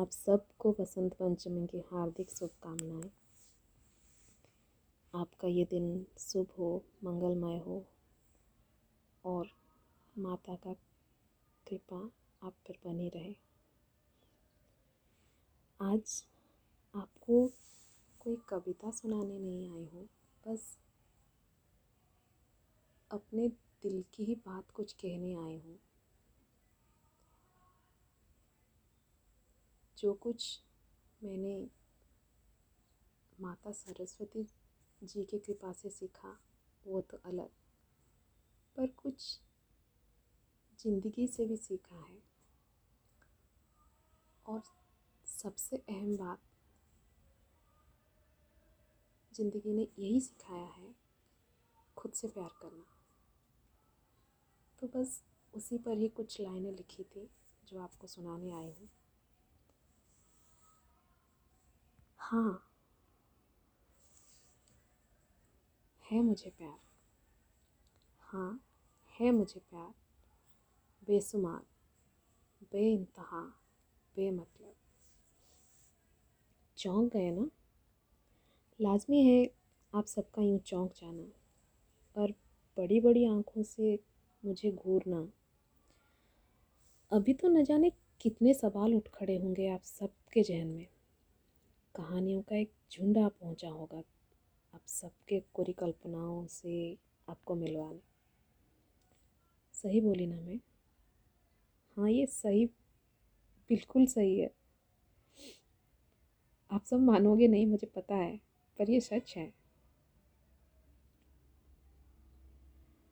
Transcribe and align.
आप 0.02 0.10
सबको 0.10 0.76
बसंत 0.80 1.14
पंचमी 1.14 1.66
की 1.66 1.78
हार्दिक 1.78 2.30
शुभकामनाएँ। 2.30 3.10
आपका 5.14 5.48
ये 5.48 5.64
दिन 5.64 6.06
शुभ 6.18 6.46
हो, 6.58 6.82
मंगलमय 7.04 7.58
हो। 7.58 7.84
और 9.24 9.46
माता 10.18 10.54
का 10.54 10.72
कृपा 11.68 12.10
आप 12.42 12.52
पर 12.52 12.74
बनी 12.84 13.08
रहे। 13.08 13.53
आज 15.80 16.22
आपको 16.94 17.46
कोई 18.20 18.36
कविता 18.48 18.90
सुनाने 18.90 19.38
नहीं 19.38 19.68
आई 19.70 19.84
हूँ, 19.94 20.04
बस 20.44 20.66
अपने 23.10 23.48
दिल 23.82 24.02
की 24.14 24.24
ही 24.24 24.34
बात 24.46 24.70
कुछ 24.70 24.92
कहने 24.92 25.34
आई 25.34 25.58
हूँ। 25.58 25.78
जो 29.98 30.12
कुछ 30.14 30.60
मैंने 31.20 31.56
माता 33.38 33.72
सरस्वती 33.72 34.46
जी 35.02 35.24
की 35.24 35.38
कृपा 35.38 35.72
से 35.72 35.90
सीखा, 35.90 36.36
वो 36.84 37.00
तो 37.00 37.20
अलग, 37.26 37.48
पर 38.76 38.86
कुछ 38.96 39.38
ज़िंदगी 40.78 41.26
से 41.26 41.46
भी 41.46 41.56
सीखा 41.56 41.96
है। 41.96 42.22
और 44.46 44.62
सबसे 45.44 45.76
अहम 45.76 46.16
बात 46.16 46.38
ज़िंदगी 49.32 49.72
ने 49.72 49.88
यही 49.98 50.20
सिखाया 50.20 50.64
है, 50.64 50.94
खुद 51.96 52.12
से 52.12 52.28
प्यार 52.28 52.50
करना। 52.62 52.84
तो 54.82 54.86
बस 54.86 55.22
उसी 55.54 55.78
पर 55.78 55.98
ही 55.98 56.08
कुछ 56.08 56.40
लाइनें 56.40 56.72
लिखी 56.72 57.02
थी 57.02 57.30
जो 57.68 57.80
आपको 57.80 58.06
सुनाने 58.06 58.52
आई 58.52 58.72
हूँ। 58.80 58.88
हाँ। 62.18 62.70
है 66.04 66.22
मुझे 66.22 66.50
प्यार। 66.50 66.78
हाँ 68.20 68.60
है 69.20 69.30
मुझे 69.30 69.60
प्यार। 69.60 69.94
बेसुमार 71.02 71.62
बेइंतहा 72.72 73.40
बेमतलब 74.16 74.53
चौंक 76.84 77.12
गए 77.12 77.30
ना? 77.30 77.50
लाजमी 78.80 79.22
है 79.22 79.50
आप 79.94 80.06
सबका 80.06 80.42
यूँ 80.42 80.58
चौंक 80.58 80.92
जाना 80.92 81.26
और 82.20 82.30
बड़ी 82.78 83.00
बड़ी 83.00 83.26
आँखों 83.26 83.62
से 83.62 83.98
मुझे 84.44 84.72
घूरना। 84.72 85.28
अभी 87.12 87.34
तो 87.34 87.48
न 87.48 87.64
जाने 87.64 87.92
कितने 88.20 88.54
सवाल 88.54 88.94
उठ 88.94 89.08
खड़े 89.14 89.36
होंगे 89.36 89.68
आप 89.68 89.82
सबके 89.82 90.42
जहन 90.42 90.66
में। 90.66 90.86
कहानियों 91.96 92.42
का 92.42 92.56
एक 92.56 92.72
झुंड 92.92 93.18
आ 93.18 93.28
पहुँचा 93.28 93.68
होगा 93.68 93.98
आप 94.74 94.80
सबके 94.86 95.40
परिकल्पनाओं 95.40 96.46
से 96.46 96.98
आपको 97.28 97.54
मिलवाने। 97.54 98.00
सही 99.72 100.00
बोली 100.00 100.26
ना 100.26 100.36
मैं? 100.36 100.60
हाँ 101.96 102.10
ये 102.10 102.26
सही, 102.26 102.66
बिल्कुल 103.70 104.06
सही 104.06 104.40
है। 104.40 104.50
आप 106.74 106.84
सब 106.84 107.00
मानोगे 107.00 107.48
नहीं, 107.48 107.66
मुझे 107.66 107.86
पता 107.86 108.14
है, 108.14 108.36
पर 108.78 108.90
ये 108.90 109.00
सच 109.00 109.34
है। 109.36 109.52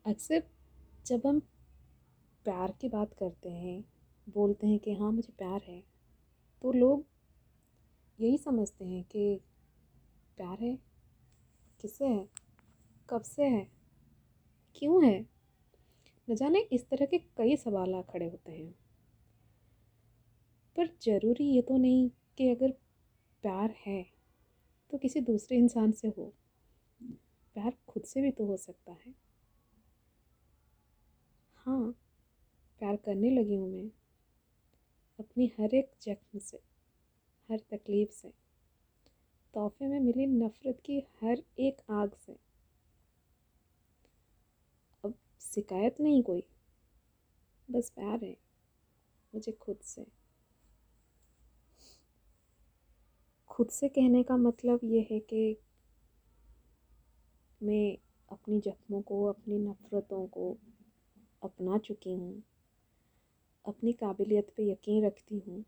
अक्सर 0.05 0.43
जब 1.07 1.27
हम 1.27 1.41
प्यार 2.45 2.73
की 2.81 2.89
बात 2.89 3.13
करते 3.13 3.51
हैं, 3.51 3.85
बोलते 4.29 4.67
हैं 4.67 4.79
कि 4.79 4.95
हाँ 4.95 5.13
मुझे 5.13 5.33
प्यार 5.39 5.63
है 5.63 5.83
तो 6.63 6.73
लोग 6.73 7.05
यही 8.21 8.39
समझते 8.39 8.85
हैं 8.85 9.05
कि 9.05 9.41
प्यार 10.37 10.59
है, 10.61 10.79
किससे 11.81 12.07
है, 12.07 12.29
कब 13.11 13.23
से 13.23 13.45
है, 13.45 13.67
क्यों 14.75 15.05
है? 15.05 15.27
न 16.29 16.35
जाने 16.35 16.61
इस 16.73 16.89
तरह 16.89 17.07
के 17.07 17.19
कई 17.19 17.57
सवाल 17.57 18.03
खड़े 18.03 18.27
होते 18.27 18.53
हैं। 18.53 18.73
पर 20.77 20.87
ज़रूरी 21.03 21.45
ये 21.45 21.63
तो 21.63 21.77
नहीं 21.77 22.11
कि 22.39 22.49
अगर 22.49 22.73
प्यार 23.45 23.75
है 23.87 24.03
तो 24.91 24.99
किसी 24.99 25.21
दूसरे 25.21 25.57
इंसान 25.57 25.93
से 25.93 26.09
हो। 26.09 26.33
प्यार 27.57 27.73
खुद 27.89 28.03
से 28.03 28.21
भी 28.23 28.31
तो 28.31 28.47
हो 28.47 28.57
सकता 28.57 28.93
है। 28.93 29.15
हाँ 31.57 31.95
प्यार 32.81 32.97
करने 32.97 33.31
लगी 33.31 33.55
हूँ 33.55 33.71
मैं। 33.73 33.91
अपनी 35.19 35.47
हर 35.61 35.75
एक 35.75 35.91
जख्म 36.03 36.39
से, 36.39 36.57
हर 37.49 37.59
तकलीफ़ 37.71 38.11
से, 38.11 38.29
तोहफे 39.55 39.87
में 39.87 40.01
मिली 40.01 40.27
नफ़रत 40.27 40.81
की 40.85 40.99
हर 41.23 41.43
एक 41.59 41.83
आग 41.91 42.15
से। 42.27 42.37
अब 45.05 45.15
शिकायत 45.41 46.01
नहीं 46.01 46.23
कोई, 46.23 46.43
बस 47.69 47.91
प्यार 47.91 48.25
है, 48.25 48.37
मुझे 49.33 49.53
खुद 49.53 49.79
से। 49.85 50.07
खुद 53.53 53.69
से 53.69 53.89
कहने 53.89 54.23
का 54.23 54.37
मतलब 54.37 54.81
ये 54.85 55.07
है 55.11 55.21
कि 55.21 55.57
मैं 57.63 57.97
अपनी 58.29 58.61
जख्मों 58.61 59.03
को, 59.03 59.25
अपनी 59.25 59.59
नफ़रतों 59.59 60.27
को 60.27 60.57
अपना 61.43 61.79
चुकी 61.79 62.13
हूँ, 62.13 62.43
अपनी 63.67 63.93
काबिलियत 63.93 64.51
पे 64.57 64.71
यकीन 64.71 65.05
रखती 65.05 65.39
हूँ, 65.39 65.65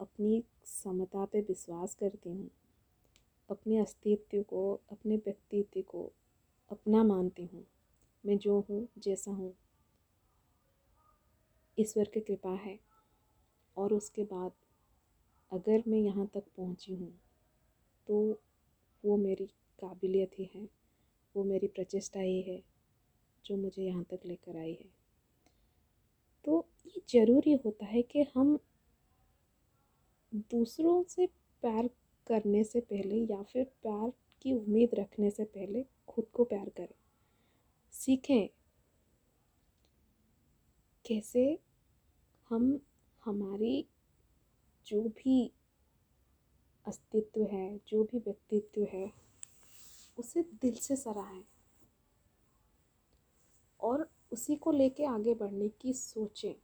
अपनी 0.00 0.44
समता 0.64 1.24
पे 1.24 1.40
विश्वास 1.40 1.94
करती 1.94 2.30
हूँ, 2.30 2.50
अपने 3.50 3.78
अस्तित्व 3.78 4.42
को, 4.42 4.80
अपने 4.92 5.16
व्यक्तित्व 5.16 5.82
को 5.82 6.12
अपना 6.70 7.04
मानती 7.04 7.44
हूँ। 7.44 7.66
मैं 8.26 8.38
जो 8.38 8.66
हूँ, 8.70 8.88
जैसा 8.98 9.30
हूँ। 9.30 9.54
ईश्वर 11.78 12.04
की 12.04 12.20
कृपा 12.20 12.54
है। 12.54 12.78
और 13.76 13.92
उसके 13.92 14.24
बाद 14.24 14.52
अगर 15.52 15.82
मैं 15.88 15.98
यहाँ 15.98 16.26
तक 16.34 16.44
पहुँची 16.56 16.94
हूँ 16.94 17.12
तो 18.08 18.18
वो 19.04 19.16
मेरी 19.16 19.46
काबिलियत 19.78 20.30
ही 20.38 20.50
है, 20.54 20.68
वो 21.34 21.44
मेरी 21.44 21.66
प्रचेष्टा 21.66 22.20
ही 22.20 22.40
है, 22.42 22.62
जो 23.44 23.56
मुझे 23.56 23.82
यहाँ 23.82 24.04
तक 24.10 24.20
लेकर 24.26 24.56
आई 24.56 24.72
है। 24.72 24.90
तो 26.44 26.66
ये 26.86 27.02
ज़रूरी 27.10 27.52
होता 27.64 27.86
है 27.86 28.02
कि 28.02 28.22
हम 28.36 28.58
दूसरों 30.52 31.02
से 31.08 31.26
प्यार 31.62 31.88
करने 32.26 32.64
से 32.64 32.80
पहले 32.82 33.16
या 33.24 33.42
फिर 33.42 33.64
प्यार 33.82 34.12
की 34.42 34.52
उम्मीद 34.52 34.94
रखने 34.94 35.30
से 35.30 35.44
पहले 35.46 35.84
खुद 36.08 36.26
को 36.34 36.44
प्यार 36.44 36.68
करें। 36.68 36.94
सीखें 37.94 38.48
कैसे 41.04 41.46
हम 42.50 42.78
हमारी 43.22 43.84
जो 44.86 45.02
भी 45.02 45.52
अस्तित्व 46.86 47.42
है, 47.42 47.80
जो 47.88 48.04
भी 48.04 48.18
व्यक्तित्व 48.18 48.82
है, 48.82 49.12
उसे 50.18 50.42
दिल 50.42 50.74
से 50.74 50.96
सराहें 50.96 51.44
और 53.80 54.08
उसी 54.32 54.56
को 54.56 54.72
लेके 54.72 55.04
आगे 55.04 55.34
बढ़ने 55.34 55.68
की 55.68 55.92
सोचें। 55.92 56.54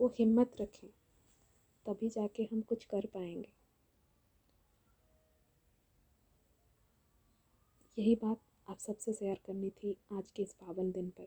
वो 0.00 0.08
हिम्मत 0.08 0.52
रखें, 0.60 0.88
तभी 1.86 2.08
जाके 2.08 2.42
हम 2.42 2.60
कुछ 2.60 2.84
कर 2.84 3.06
पाएँगे। 3.06 3.52
यही 7.98 8.14
बात 8.14 8.40
आप 8.70 8.78
सबसे 8.78 9.12
शेयर 9.12 9.40
करनी 9.46 9.70
थी 9.70 9.96
आज 10.12 10.30
के 10.30 10.42
इस 10.42 10.52
पावन 10.52 10.90
दिन 10.92 11.10
पर। 11.10 11.26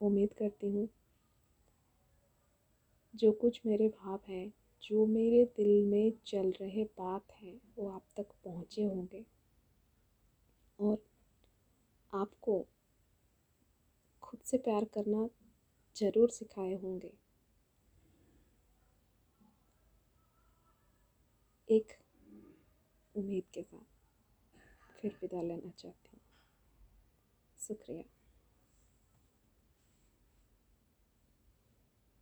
उम्मीद 0.00 0.32
करती 0.32 0.70
हूँ 0.70 0.88
जो 3.14 3.32
कुछ 3.32 3.60
मेरे 3.66 3.88
भाव 3.88 4.20
हैं, 4.28 4.52
जो 4.82 5.06
मेरे 5.06 5.44
दिल 5.44 5.84
में 5.84 6.12
चल 6.26 6.52
रहे 6.60 6.84
बात 6.84 7.32
हैं, 7.32 7.60
वो 7.76 7.90
आप 7.90 8.02
तक 8.16 8.26
पहुँचे 8.44 8.84
होंगे। 8.84 9.24
और 10.80 10.98
आपको 12.12 12.66
खुद 14.22 14.40
से 14.40 14.58
प्यार 14.58 14.84
करना 14.84 15.28
ज़रूर 15.96 16.30
सिखाए 16.30 16.74
होंगे। 16.74 17.12
एक 21.68 21.92
उम्मीद 23.14 23.44
के 23.54 23.62
साथ 23.62 23.84
फिर 25.00 25.18
विदा 25.22 25.42
लेना 25.42 25.70
चाहती 25.70 26.10
हूँ। 26.12 26.20
शुक्रिया। 27.58 28.17